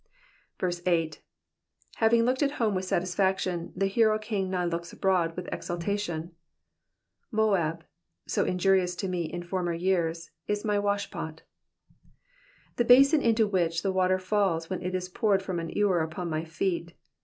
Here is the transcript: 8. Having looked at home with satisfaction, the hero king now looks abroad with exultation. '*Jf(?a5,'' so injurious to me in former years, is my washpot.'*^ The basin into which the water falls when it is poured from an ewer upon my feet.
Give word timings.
8. 0.63 1.21
Having 1.97 2.23
looked 2.23 2.41
at 2.41 2.53
home 2.53 2.73
with 2.73 2.85
satisfaction, 2.85 3.71
the 3.75 3.85
hero 3.85 4.17
king 4.17 4.49
now 4.49 4.65
looks 4.65 4.91
abroad 4.91 5.35
with 5.35 5.47
exultation. 5.51 6.31
'*Jf(?a5,'' 7.31 7.81
so 8.25 8.43
injurious 8.43 8.95
to 8.95 9.07
me 9.07 9.31
in 9.31 9.43
former 9.43 9.73
years, 9.75 10.31
is 10.47 10.65
my 10.65 10.77
washpot.'*^ 10.79 11.41
The 12.77 12.85
basin 12.85 13.21
into 13.21 13.45
which 13.45 13.83
the 13.83 13.91
water 13.93 14.17
falls 14.17 14.71
when 14.71 14.81
it 14.81 14.95
is 14.95 15.07
poured 15.07 15.43
from 15.43 15.59
an 15.59 15.69
ewer 15.69 16.01
upon 16.01 16.31
my 16.31 16.45
feet. 16.45 16.93